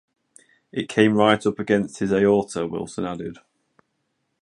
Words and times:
It 0.71 0.89
came 0.89 1.13
right 1.13 1.45
up 1.45 1.59
against 1.59 1.99
his 1.99 2.11
aorta', 2.11 2.65
Wilson 2.65 3.05
added. 3.05 3.37